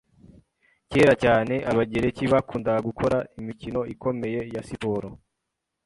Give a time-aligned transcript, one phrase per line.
[0.91, 5.09] Kera cyane., Abagereki bakundaga gukora imikino ikomeye ya siporo.